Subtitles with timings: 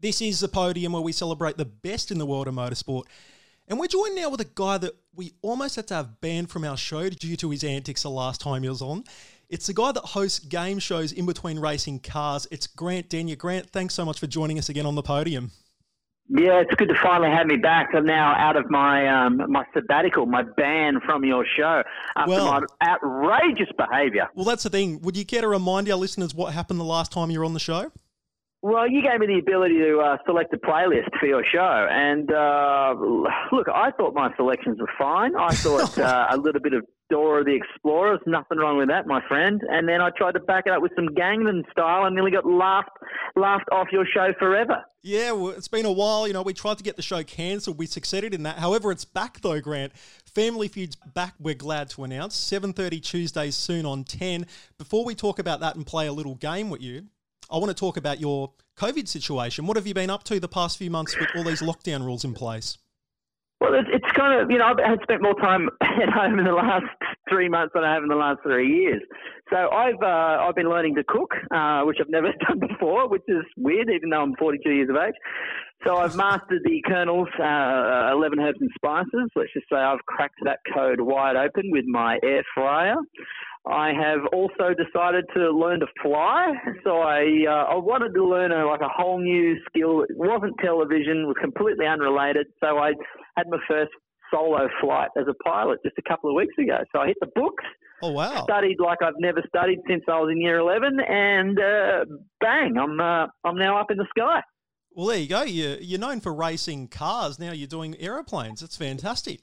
[0.00, 3.04] This is the podium where we celebrate the best in the world of motorsport.
[3.66, 6.64] And we're joined now with a guy that we almost had to have banned from
[6.64, 9.04] our show due to his antics the last time he was on.
[9.48, 12.46] It's the guy that hosts game shows in between racing cars.
[12.50, 13.36] It's Grant Denyer.
[13.36, 15.50] Grant, thanks so much for joining us again on the podium.
[16.30, 17.88] Yeah, it's good to finally have me back.
[17.94, 21.82] I'm now out of my um, my sabbatical, my ban from your show
[22.16, 24.28] after well, my outrageous behaviour.
[24.34, 25.00] Well, that's the thing.
[25.00, 27.54] Would you care to remind our listeners what happened the last time you were on
[27.54, 27.90] the show?
[28.60, 32.28] Well, you gave me the ability to uh, select a playlist for your show, and
[32.32, 32.92] uh,
[33.52, 35.36] look, I thought my selections were fine.
[35.36, 39.20] I thought uh, a little bit of Dora the Explorer, nothing wrong with that, my
[39.28, 39.62] friend.
[39.70, 42.46] And then I tried to back it up with some Gangnam style, and nearly got
[42.46, 42.90] laughed
[43.36, 44.82] laughed off your show forever.
[45.04, 46.26] Yeah, well, it's been a while.
[46.26, 47.78] You know, we tried to get the show cancelled.
[47.78, 48.58] We succeeded in that.
[48.58, 49.92] However, it's back though, Grant.
[50.26, 51.34] Family Feud's back.
[51.38, 52.34] We're glad to announce.
[52.34, 54.46] Seven thirty Tuesdays soon on ten.
[54.78, 57.04] Before we talk about that and play a little game with you,
[57.50, 59.66] I want to talk about your COVID situation.
[59.66, 62.24] What have you been up to the past few months with all these lockdown rules
[62.24, 62.78] in place?
[63.60, 66.52] Well, it's kind of, you know, I've had spent more time at home in the
[66.52, 66.84] last
[67.28, 69.02] three months than I have in the last three years.
[69.50, 73.22] So I've uh, I've been learning to cook, uh, which I've never done before, which
[73.28, 75.14] is weird, even though I'm 42 years of age.
[75.86, 79.30] So I've mastered the Colonel's, uh, 11 herbs and spices.
[79.34, 82.96] Let's just say I've cracked that code wide open with my air fryer.
[83.70, 86.52] I have also decided to learn to fly.
[86.84, 90.02] So I uh, I wanted to learn a, like a whole new skill.
[90.02, 92.46] It wasn't television, was completely unrelated.
[92.60, 92.92] So I
[93.36, 93.90] had my first
[94.32, 96.78] solo flight as a pilot just a couple of weeks ago.
[96.92, 97.64] So I hit the books.
[98.00, 98.44] Oh wow!
[98.44, 102.04] Studied like I've never studied since I was in year eleven, and uh,
[102.40, 104.40] bang, I'm uh, I'm now up in the sky.
[104.92, 105.42] Well, there you go.
[105.42, 107.38] You're, you're known for racing cars.
[107.38, 108.62] Now you're doing aeroplanes.
[108.62, 109.40] It's fantastic.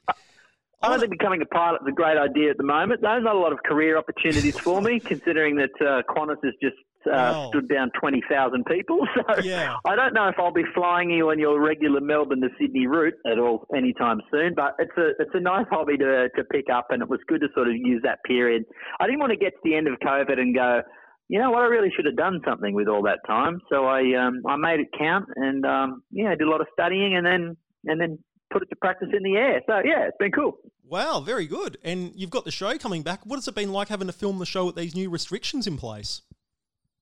[0.81, 3.01] I don't think becoming a pilot is a great idea at the moment.
[3.01, 6.75] There's not a lot of career opportunities for me, considering that uh, Qantas has just
[7.11, 8.99] uh, stood down 20,000 people.
[9.15, 9.75] So yeah.
[9.85, 13.13] I don't know if I'll be flying you on your regular Melbourne to Sydney route
[13.25, 14.53] at all anytime soon.
[14.55, 17.41] But it's a it's a nice hobby to to pick up, and it was good
[17.41, 18.63] to sort of use that period.
[18.99, 20.81] I didn't want to get to the end of COVID and go.
[21.27, 21.63] You know what?
[21.63, 23.59] I really should have done something with all that time.
[23.69, 26.67] So I um, I made it count, and um, yeah, I did a lot of
[26.73, 28.19] studying, and then and then
[28.51, 29.61] put it to practice in the air.
[29.67, 30.57] So yeah, it's been cool.
[30.87, 31.77] Wow, very good.
[31.83, 33.25] And you've got the show coming back.
[33.25, 35.77] What has it been like having to film the show with these new restrictions in
[35.77, 36.21] place?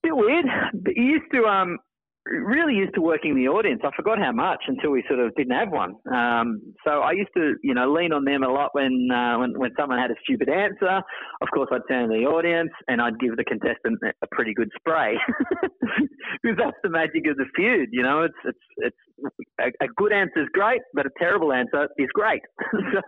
[0.02, 0.46] Bit weird.
[0.74, 1.80] But you used to um,
[2.26, 3.82] really used to working the audience.
[3.84, 5.96] I forgot how much until we sort of didn't have one.
[6.12, 9.58] Um, so I used to, you know, lean on them a lot when, uh, when
[9.60, 11.02] when someone had a stupid answer.
[11.42, 14.70] Of course, I'd turn to the audience and I'd give the contestant a pretty good
[14.78, 15.18] spray
[16.42, 17.90] because that's the magic of the feud.
[17.92, 21.90] You know, it's it's it's a, a good answer is great, but a terrible answer
[21.98, 22.42] is great.
[22.72, 23.02] so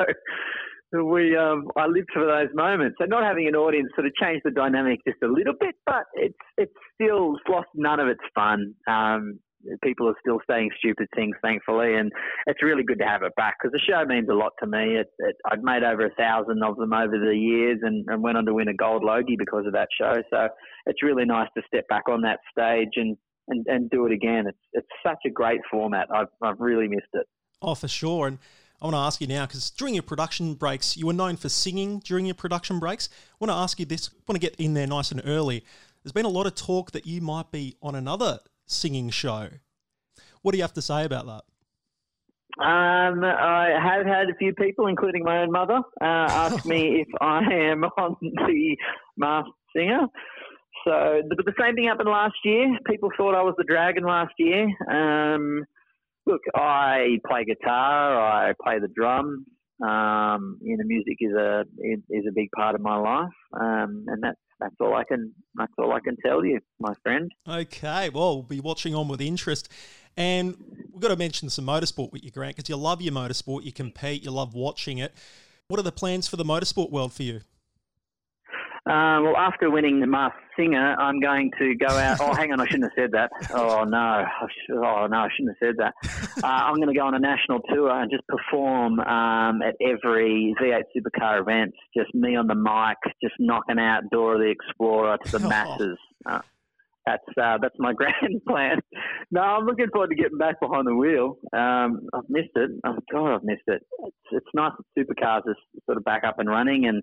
[0.93, 2.97] we um, I lived for those moments.
[2.99, 6.05] So not having an audience sort of changed the dynamic just a little bit, but
[6.13, 8.73] it's it's still lost none of its fun.
[8.87, 9.39] Um,
[9.83, 12.11] people are still saying stupid things, thankfully, and
[12.47, 14.97] it's really good to have it back because the show means a lot to me.
[14.97, 18.37] It, it, I've made over a thousand of them over the years, and, and went
[18.37, 20.15] on to win a gold Logie because of that show.
[20.29, 20.47] So
[20.85, 23.17] it's really nice to step back on that stage and,
[23.47, 24.45] and, and do it again.
[24.47, 26.07] It's it's such a great format.
[26.13, 27.25] I've I've really missed it.
[27.61, 28.37] Oh, for sure, and
[28.81, 31.49] I want to ask you now because during your production breaks, you were known for
[31.49, 33.09] singing during your production breaks.
[33.09, 34.09] I want to ask you this.
[34.09, 35.63] I want to get in there nice and early.
[36.03, 39.49] There's been a lot of talk that you might be on another singing show.
[40.41, 41.43] What do you have to say about that?
[42.63, 47.07] Um, I have had a few people, including my own mother, uh, ask me if
[47.19, 48.77] I am on the
[49.17, 50.07] Masked Singer.
[50.85, 52.77] So, but the same thing happened last year.
[52.85, 54.67] People thought I was the dragon last year.
[54.89, 55.65] Um,
[56.25, 58.19] Look, I play guitar.
[58.19, 59.45] I play the drums.
[59.81, 61.65] Um, you know, music is a
[62.09, 65.73] is a big part of my life, um, and that's that's all I can that's
[65.77, 67.29] all I can tell you, my friend.
[67.47, 69.69] Okay, well, we'll be watching on with interest,
[70.15, 70.55] and
[70.93, 73.73] we've got to mention some motorsport with you, Grant, because you love your motorsport, you
[73.73, 75.13] compete, you love watching it.
[75.67, 77.41] What are the plans for the motorsport world for you?
[78.87, 82.17] Uh, well, after winning the Masked Singer, I'm going to go out.
[82.21, 83.31] Oh, hang on, I shouldn't have said that.
[83.51, 84.23] Oh no,
[84.73, 85.93] oh no, I shouldn't have said that.
[86.43, 90.53] Uh, I'm going to go on a national tour and just perform um, at every
[90.61, 91.73] V8 Supercar event.
[91.95, 95.97] Just me on the mic, just knocking out Dora the Explorer to the masses.
[96.25, 96.41] Uh,
[97.05, 98.79] that's uh, that's my grand plan.
[99.31, 101.37] No, I'm looking forward to getting back behind the wheel.
[101.53, 102.71] Um, I've missed it.
[102.85, 103.81] Oh God, I've missed it.
[103.99, 105.55] It's, it's nice that supercars are
[105.85, 107.01] sort of back up and running and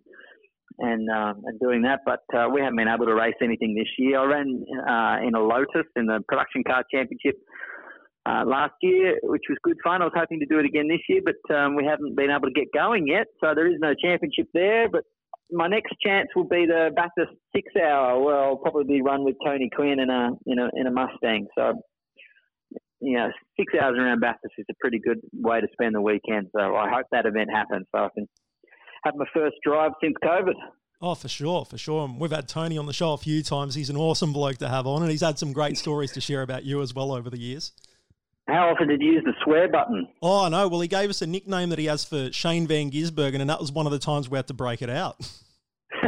[0.79, 2.01] and um, and doing that.
[2.05, 4.19] But uh, we haven't been able to race anything this year.
[4.19, 7.37] I ran uh, in a Lotus in the Production Car Championship
[8.27, 10.03] uh, last year, which was good fun.
[10.03, 12.49] I was hoping to do it again this year, but um, we haven't been able
[12.49, 13.27] to get going yet.
[13.43, 14.89] So there is no championship there.
[14.89, 15.05] But
[15.51, 19.69] my next chance will be the Bathurst Six Hour, where I'll probably run with Tony
[19.75, 21.47] Quinn in a in a in a Mustang.
[21.57, 21.75] So
[23.03, 26.47] you know, six hours around Bathurst is a pretty good way to spend the weekend.
[26.57, 28.29] So I hope that event happens so I can
[29.05, 30.55] have my first drive since COVID.
[31.01, 32.05] Oh, for sure, for sure.
[32.05, 33.75] And we've had Tony on the show a few times.
[33.75, 36.43] He's an awesome bloke to have on, and he's had some great stories to share
[36.43, 37.73] about you as well over the years.
[38.49, 40.07] How often did you use the swear button?
[40.21, 40.69] Oh, no.
[40.69, 43.61] Well, he gave us a nickname that he has for Shane Van Gisbergen, and that
[43.61, 45.17] was one of the times we had to break it out.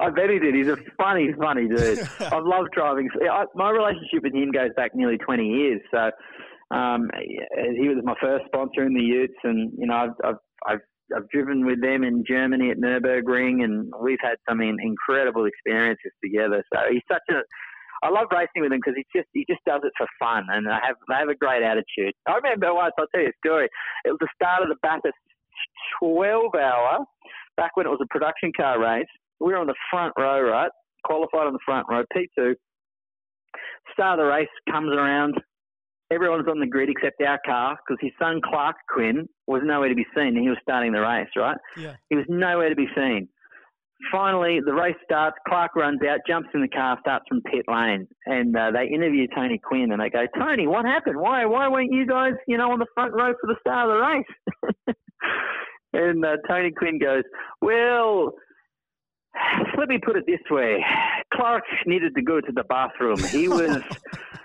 [0.00, 0.54] I bet he did.
[0.54, 1.98] He's a funny, funny dude.
[2.20, 3.10] I love driving.
[3.30, 5.80] I, my relationship with him goes back nearly 20 years.
[5.90, 6.10] So
[6.74, 7.10] um,
[7.78, 10.80] he was my first sponsor in the Utes, and you know I've, I've, I've
[11.14, 16.64] I've driven with them in Germany at Nurburgring, and we've had some incredible experiences together.
[16.72, 17.42] So he's such a
[18.02, 20.66] I love racing with him because he just he just does it for fun, and
[20.66, 22.12] they have they have a great attitude.
[22.28, 23.68] I remember once I'll tell you a story.
[24.04, 25.16] It was the start of the Bathurst
[26.00, 27.04] 12 hour,
[27.56, 29.06] back when it was a production car race.
[29.40, 30.70] We were on the front row, right?
[31.04, 32.54] Qualified on the front row, P2.
[33.92, 35.34] Start of the race comes around.
[36.12, 39.94] Everyone's on the grid except our car because his son Clark Quinn was nowhere to
[39.94, 40.40] be seen.
[40.40, 41.56] He was starting the race, right?
[41.76, 41.94] Yeah.
[42.10, 43.28] He was nowhere to be seen.
[44.12, 45.36] Finally, the race starts.
[45.48, 49.26] Clark runs out, jumps in the car, starts from pit lane, and uh, they interview
[49.34, 51.18] Tony Quinn, and they go, "Tony, what happened?
[51.18, 53.96] Why, why weren't you guys, you know, on the front row for the start of
[53.96, 54.96] the race?"
[55.94, 57.22] and uh, Tony Quinn goes,
[57.62, 58.34] "Well,
[59.78, 60.84] let me put it this way:
[61.32, 63.18] Clark needed to go to the bathroom.
[63.18, 63.82] He was."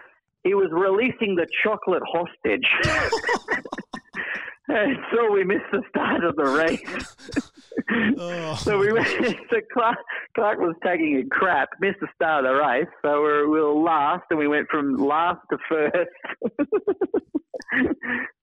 [0.43, 2.67] he was releasing the chocolate hostage.
[4.67, 7.51] and so we missed the start of the race.
[8.17, 8.55] oh.
[8.55, 9.07] So we went.
[9.51, 9.97] So Clark,
[10.35, 12.87] Clark was taking a crap, missed the start of the race.
[13.01, 16.09] So we were, we were last, and we went from last to first.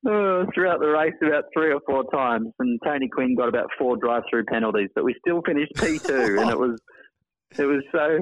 [0.06, 3.96] oh, throughout the race, about three or four times, and Tony Quinn got about four
[3.96, 6.78] drive-through penalties, but we still finished P two, and it was
[7.58, 8.18] it was so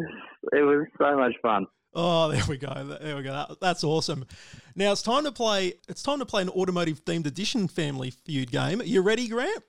[0.52, 1.67] it was so much fun.
[1.98, 2.98] Oh, there we go.
[3.00, 3.32] There we go.
[3.32, 4.26] That, that's awesome.
[4.75, 5.72] Now it's time to play.
[5.88, 8.82] It's time to play an automotive themed edition Family Feud game.
[8.82, 9.64] Are you ready, Grant?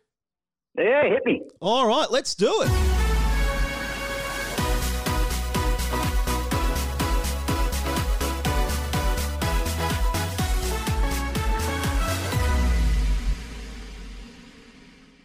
[0.77, 1.41] Yeah, hit me.
[1.61, 2.69] All right, let's do it.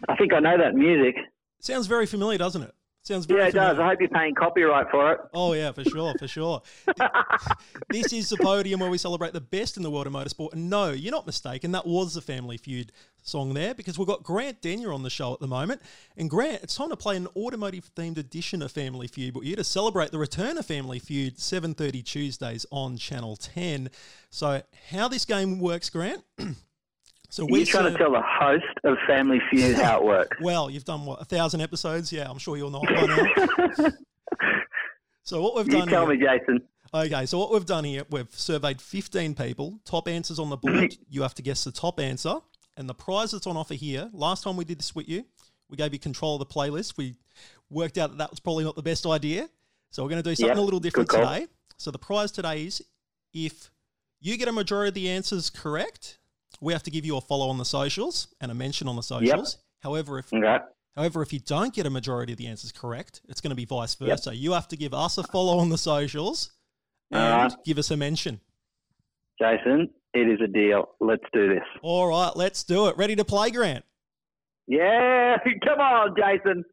[0.07, 1.15] I think I know that music.
[1.59, 2.73] Sounds very familiar, doesn't it?
[3.03, 3.73] Sounds very yeah, it familiar.
[3.73, 3.79] does.
[3.79, 5.19] I hope you're paying copyright for it.
[5.33, 6.61] Oh yeah, for sure, for sure.
[7.89, 10.53] this is the podium where we celebrate the best in the world of motorsport.
[10.53, 11.73] And no, you're not mistaken.
[11.73, 15.33] That was the Family Feud song there because we've got Grant Denyer on the show
[15.33, 15.81] at the moment.
[16.15, 19.57] And Grant, it's time to play an automotive themed edition of Family Feud, but you
[19.57, 23.89] to celebrate the return of Family Feud, 7:30 Tuesdays on Channel 10.
[24.29, 24.61] So
[24.91, 26.23] how this game works, Grant?
[27.33, 30.37] So we're trying to tell the host of Family Feud how it works.
[30.39, 32.13] well, you've done what a thousand episodes.
[32.13, 33.89] Yeah, I'm sure you'll know by now.
[35.23, 35.87] so what we've you done.
[35.87, 36.61] Tell here, me, Jason.
[36.93, 39.79] Okay, so what we've done here, we've surveyed 15 people.
[39.83, 40.95] Top answers on the board.
[41.09, 42.35] you have to guess the top answer,
[42.77, 44.11] and the prize that's on offer here.
[44.13, 45.25] Last time we did this with you,
[45.71, 46.97] we gave you control of the playlist.
[46.97, 47.15] We
[47.67, 49.49] worked out that that was probably not the best idea.
[49.89, 51.47] So we're going to do something yep, a little different today.
[51.77, 52.83] So the prize today is
[53.33, 53.71] if
[54.21, 56.19] you get a majority of the answers correct,
[56.63, 59.03] we have to give you a follow on the socials and a mention on the
[59.03, 59.57] socials.
[59.57, 59.63] Yep.
[59.83, 60.63] However, if okay.
[60.95, 63.65] however if you don't get a majority of the answers correct, it's going to be
[63.65, 64.31] vice versa.
[64.31, 64.41] Yep.
[64.41, 66.51] You have to give us a follow on the socials
[67.11, 68.39] and uh, give us a mention.
[69.39, 70.89] Jason, it is a deal.
[71.01, 71.63] Let's do this.
[71.81, 72.95] All right, let's do it.
[72.95, 73.83] Ready to play, Grant?
[74.65, 76.63] Yeah, come on, Jason.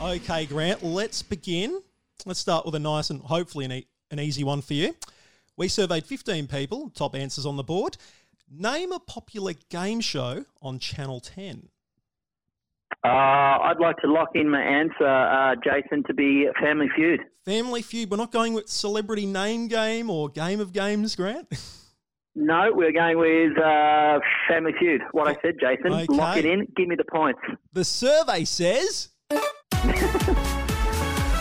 [0.00, 1.82] Okay, Grant, let's begin.
[2.24, 4.94] Let's start with a nice and hopefully an, e- an easy one for you.
[5.58, 7.96] We surveyed 15 people, top answers on the board.
[8.48, 11.68] Name a popular game show on Channel 10.
[13.04, 17.20] Uh, I'd like to lock in my answer, uh, Jason, to be Family Feud.
[17.44, 18.08] Family Feud.
[18.08, 21.48] We're not going with celebrity name game or game of games, Grant.
[22.36, 25.00] No, we're going with uh, Family Feud.
[25.10, 25.92] What I said, Jason.
[25.92, 26.06] Okay.
[26.08, 26.68] Lock it in.
[26.76, 27.40] Give me the points.
[27.72, 29.08] The survey says.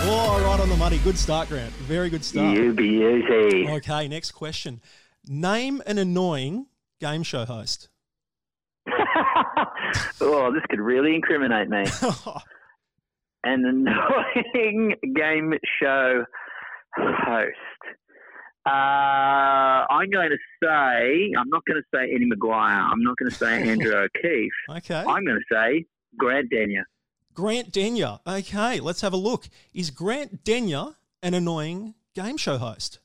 [0.09, 0.99] Oh, right on the money.
[0.99, 1.73] Good start, Grant.
[1.73, 2.55] Very good start.
[2.55, 3.67] You beauty.
[3.69, 4.79] Okay, next question.
[5.27, 6.67] Name an annoying
[7.01, 7.89] game show host.
[10.21, 11.83] oh, this could really incriminate me.
[13.43, 16.23] An annoying game show
[16.97, 17.55] host.
[18.65, 22.91] Uh, I'm going to say, I'm not going to say Eddie McGuire.
[22.91, 24.51] I'm not going to say Andrew O'Keefe.
[24.69, 24.95] Okay.
[24.95, 25.85] I'm going to say
[26.17, 26.83] Grant Denyer.
[27.37, 28.19] Grant Denyer.
[28.25, 29.47] Okay, let's have a look.
[29.71, 32.97] Is Grant Denyer an annoying game show host?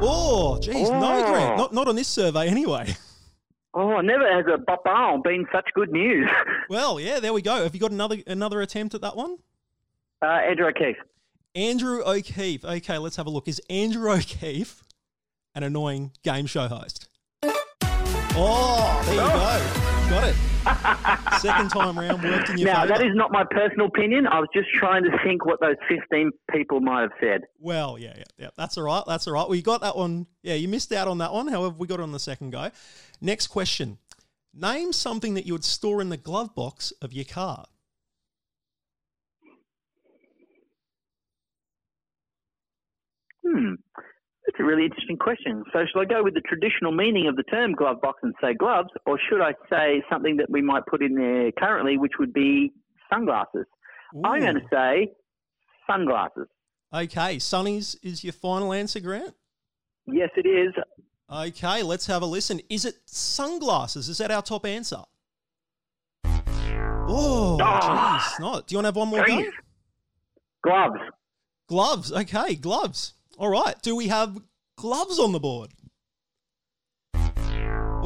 [0.00, 0.98] Oh, geez, oh.
[0.98, 1.58] no, Grant.
[1.58, 2.96] Not, not on this survey anyway.
[3.76, 6.30] Oh, never has a papa been such good news.
[6.70, 7.64] well, yeah, there we go.
[7.64, 9.36] Have you got another another attempt at that one?
[10.22, 10.94] Uh, Andrew O'Keefe.
[11.56, 12.64] Andrew O'Keefe.
[12.64, 13.48] Okay, let's have a look.
[13.48, 14.84] Is Andrew O'Keefe
[15.56, 17.08] an annoying game show host?
[17.42, 19.93] Oh, there you go.
[20.10, 20.36] Got it.
[21.40, 22.98] Second time round, worked in your Now, favour.
[22.98, 24.26] that is not my personal opinion.
[24.26, 27.42] I was just trying to think what those 15 people might have said.
[27.58, 28.48] Well, yeah, yeah, yeah.
[28.56, 29.02] That's all right.
[29.06, 29.46] That's all right.
[29.48, 30.26] Well, you got that one.
[30.42, 31.48] Yeah, you missed out on that one.
[31.48, 32.70] However, we got it on the second go.
[33.20, 33.98] Next question.
[34.54, 37.64] Name something that you would store in the glove box of your car.
[43.44, 43.74] Hmm.
[44.54, 45.64] That's a really interesting question.
[45.72, 48.54] So, should I go with the traditional meaning of the term glove box and say
[48.54, 52.32] gloves, or should I say something that we might put in there currently, which would
[52.32, 52.72] be
[53.12, 53.66] sunglasses?
[54.24, 55.10] I'm going to say
[55.90, 56.46] sunglasses.
[56.92, 59.34] Okay, Sonny's is your final answer, Grant?
[60.06, 60.72] Yes, it is.
[61.28, 62.60] Okay, let's have a listen.
[62.70, 64.08] Is it sunglasses?
[64.08, 65.02] Is that our top answer?
[66.24, 68.68] Oh, jeez, not.
[68.68, 69.42] Do you want to have one more go?
[70.62, 71.00] Gloves.
[71.66, 72.12] Gloves.
[72.12, 73.13] Okay, gloves.
[73.38, 73.74] All right.
[73.82, 74.38] Do we have
[74.76, 75.70] gloves on the board?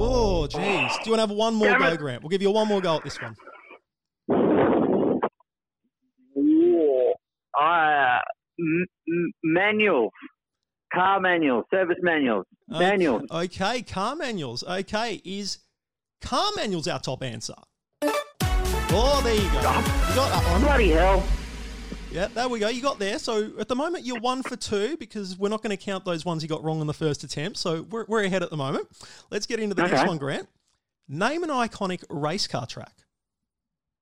[0.00, 0.54] Oh, jeez.
[1.02, 1.99] Do you want to have one more Damn go, it.
[1.99, 2.23] Grant?
[2.23, 3.35] We'll give you one more go at this one.
[7.61, 8.18] Uh,
[8.61, 10.12] m- m- manuals.
[10.94, 11.64] Car manuals.
[11.70, 12.47] Service manuals.
[12.68, 13.25] Manuals.
[13.30, 14.62] Okay, okay, car manuals.
[14.62, 15.58] Okay, is
[16.23, 17.54] car manuals our top answer?
[18.90, 19.56] Oh, there you go.
[19.56, 20.61] You got that one.
[20.62, 21.25] Bloody hell.
[22.11, 22.69] Yeah, there we go.
[22.69, 23.19] You got there.
[23.19, 26.25] So at the moment, you're one for two because we're not going to count those
[26.25, 27.59] ones you got wrong on the first attempt.
[27.59, 28.88] So we're, we're ahead at the moment.
[29.31, 30.49] Let's get into the next one, Grant.
[31.09, 32.93] Name an iconic race car track.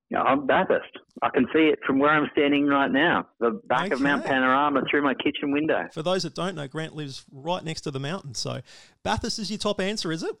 [0.09, 0.97] Yeah, I'm Bathurst.
[1.21, 3.27] I can see it from where I'm standing right now.
[3.39, 5.87] The back of Mount Panorama through my kitchen window.
[5.91, 8.33] For those that don't know, Grant lives right next to the mountain.
[8.33, 8.61] So
[9.03, 10.35] Bathurst is your top answer, is it?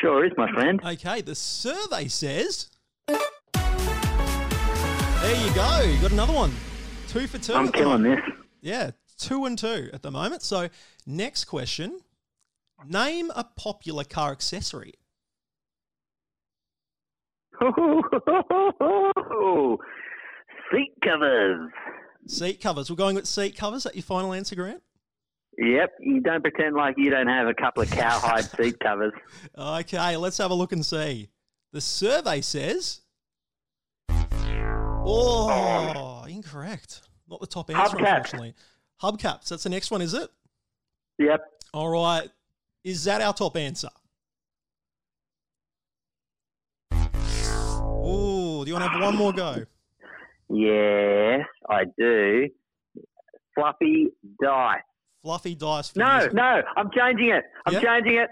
[0.00, 0.80] Sure is, my friend.
[0.82, 2.68] Okay, the survey says.
[5.22, 5.80] There you go.
[5.82, 6.52] You got another one.
[7.06, 7.54] Two for two.
[7.54, 8.18] I'm killing this.
[8.60, 10.42] Yeah, two and two at the moment.
[10.42, 10.68] So,
[11.06, 12.00] next question
[12.84, 14.94] Name a popular car accessory.
[20.72, 21.70] Seat covers.
[22.26, 22.90] Seat covers.
[22.90, 23.84] We're going with seat covers.
[23.84, 24.82] That your final answer, Grant?
[25.58, 29.12] Yep, you don't pretend like you don't have a couple of cowhide seat covers.
[29.56, 31.28] Okay, let's have a look and see.
[31.72, 33.01] The survey says.
[35.04, 37.02] Oh, incorrect.
[37.28, 38.08] Not the top answer, Hubcaps.
[38.08, 38.54] unfortunately.
[39.02, 39.48] Hubcaps.
[39.48, 40.28] That's the next one, is it?
[41.18, 41.40] Yep.
[41.74, 42.28] All right.
[42.84, 43.88] Is that our top answer?
[46.94, 49.64] Oh, do you want to have one more go?
[50.50, 52.48] Yes, I do.
[53.54, 54.08] Fluffy
[54.42, 54.80] dice.
[55.22, 55.90] Fluffy dice.
[55.90, 56.30] For No, you.
[56.32, 57.44] no, I'm changing it.
[57.66, 58.30] I'm changing it.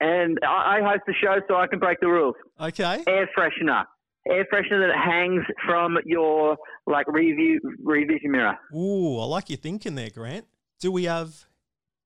[0.00, 2.34] And I, I host the show so I can break the rules.
[2.60, 3.02] Okay.
[3.06, 3.84] Air freshener.
[4.28, 8.56] Air freshener that hangs from your like review revision mirror.
[8.74, 10.46] Ooh, I like your thinking there, Grant.
[10.80, 11.44] Do we have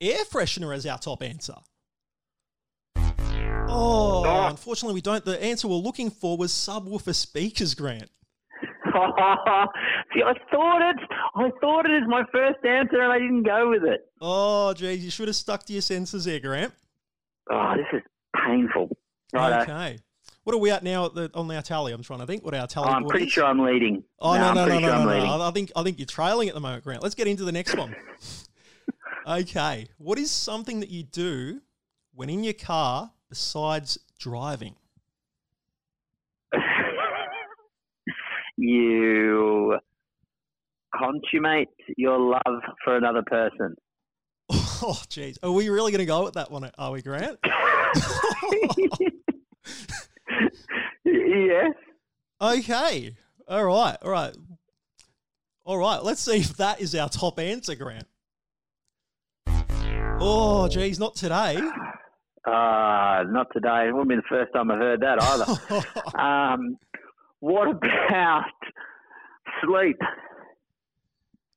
[0.01, 1.55] air freshener as our top answer?
[3.69, 4.47] Oh, Oh.
[4.49, 5.25] unfortunately, we don't.
[5.25, 8.11] The answer we're looking for was subwoofer speakers, Grant.
[10.15, 10.97] See, I thought it.
[11.35, 14.07] I thought it is my first answer, and I didn't go with it.
[14.21, 16.73] Oh, geez, you should have stuck to your senses there, Grant.
[17.51, 18.03] Oh, this is
[18.47, 18.97] painful.
[19.35, 19.63] Right.
[19.69, 19.99] Okay.
[20.47, 21.93] What are we at now the, on our tally?
[21.93, 23.33] I'm trying to think what our tally I'm pretty is.
[23.33, 24.05] sure I'm leading.
[24.21, 25.43] Oh no, no, no, no, sure no, I'm no.
[25.43, 27.03] I think I think you're trailing at the moment, Grant.
[27.03, 27.97] Let's get into the next one.
[29.27, 31.63] okay, what is something that you do
[32.15, 34.77] when in your car besides driving?
[38.57, 39.77] you
[40.95, 43.75] consummate your love for another person.
[44.83, 46.71] Oh, jeez, are we really going to go with that one?
[46.77, 47.39] Are we, Grant?
[51.05, 51.73] yes.
[52.41, 53.15] Okay,
[53.49, 54.35] all right, all right,
[55.65, 56.03] all right.
[56.03, 58.07] Let's see if that is our top answer, Grant.
[60.19, 61.57] Oh, geez, not today.
[62.47, 63.89] Uh, not today.
[63.89, 66.19] It wouldn't be the first time I've heard that either.
[66.19, 66.79] um,
[67.41, 68.45] what about
[69.63, 69.99] sleep?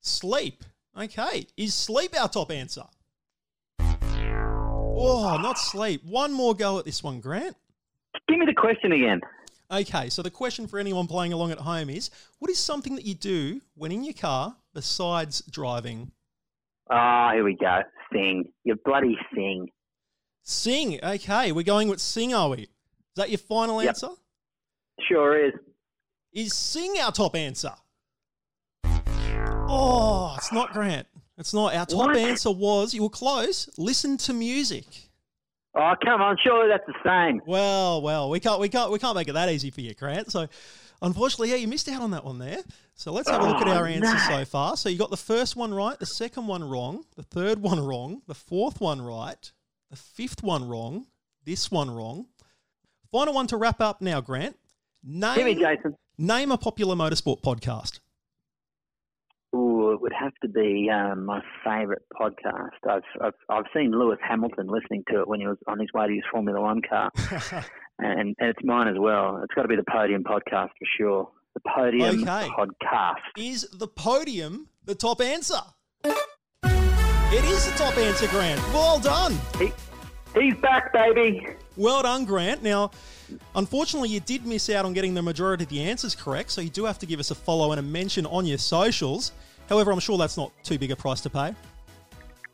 [0.00, 0.64] Sleep.
[0.98, 1.46] Okay.
[1.56, 2.84] Is sleep our top answer?
[3.78, 6.04] Oh, not sleep.
[6.04, 7.56] One more go at this one, Grant.
[8.28, 9.20] Give me the question again.
[9.70, 13.04] Okay, so the question for anyone playing along at home is what is something that
[13.04, 16.10] you do when in your car besides driving?
[16.90, 17.80] Ah, here we go.
[18.12, 18.46] Sing.
[18.64, 19.68] You bloody sing.
[20.42, 20.98] Sing.
[21.04, 22.62] Okay, we're going with sing, are we?
[22.62, 22.68] Is
[23.16, 23.88] that your final Yep.
[23.90, 24.08] answer?
[25.08, 25.52] Sure is.
[26.32, 27.72] Is sing our top answer?
[29.72, 31.06] Oh, it's not Grant.
[31.38, 31.74] It's not.
[31.74, 32.16] Our top What?
[32.16, 33.68] answer was you were close.
[33.78, 35.09] Listen to music.
[35.74, 36.36] Oh, come on!
[36.42, 37.40] Surely that's the same.
[37.46, 40.32] Well, well, we can't, we can't, we can't make it that easy for you, Grant.
[40.32, 40.48] So,
[41.00, 42.58] unfortunately, yeah, you missed out on that one there.
[42.94, 44.38] So let's have a look at oh, our Oh, answers no.
[44.38, 44.76] so far.
[44.76, 48.20] So you got the first one right, the second one wrong, the third one wrong,
[48.26, 49.52] the fourth one right,
[49.90, 51.06] the fifth one wrong,
[51.44, 52.26] this one wrong.
[53.12, 54.56] Final one to wrap up now, Grant.
[55.02, 55.96] Name, Give me, Jason.
[56.18, 58.00] name a popular motorsport podcast.
[59.92, 62.70] It would have to be um, my favourite podcast.
[62.88, 66.06] I've, I've I've seen Lewis Hamilton listening to it when he was on his way
[66.06, 67.10] to his Formula One car,
[67.98, 69.40] and, and it's mine as well.
[69.42, 71.30] It's got to be the Podium podcast for sure.
[71.54, 72.48] The Podium Okay.
[72.48, 73.16] podcast.
[73.36, 75.58] Is the podium the top answer?
[77.32, 78.60] It is the top answer, Grant.
[78.72, 79.38] Well done.
[79.58, 79.72] He,
[80.40, 81.46] he's back, baby.
[81.76, 82.62] Well done, Grant.
[82.62, 82.90] Now,
[83.54, 86.70] unfortunately, you did miss out on getting the majority of the answers correct, so you
[86.70, 89.32] do have to give us a follow and a mention on your socials.
[89.70, 91.54] However, I'm sure that's not too big a price to pay.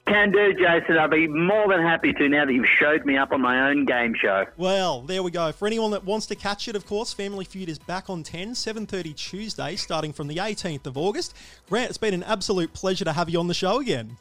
[0.07, 0.99] Can do, Jason.
[0.99, 3.87] I'll be more than happy to now that you've showed me up on my own
[3.87, 4.45] game show.
[4.57, 5.51] Well, there we go.
[5.51, 8.53] For anyone that wants to catch it, of course, Family Feud is back on 10,
[8.53, 11.35] 7.30 Tuesday, starting from the 18th of August.
[11.69, 14.17] Grant, it's been an absolute pleasure to have you on the show again.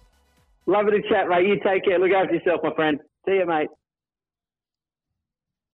[0.65, 1.45] Lovely to chat, mate.
[1.45, 1.99] You take care.
[1.99, 2.99] Look after yourself, my friend.
[3.27, 3.67] See you, mate.